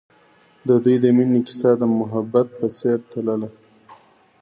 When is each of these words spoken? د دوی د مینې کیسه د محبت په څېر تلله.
د 0.67 0.69
دوی 0.83 0.95
د 1.03 1.05
مینې 1.15 1.39
کیسه 1.47 1.71
د 1.81 1.83
محبت 1.99 2.47
په 2.59 2.67
څېر 2.77 2.97
تلله. 3.11 3.49